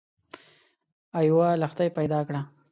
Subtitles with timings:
[1.15, 2.41] او یوه لښتۍ پیدا کړه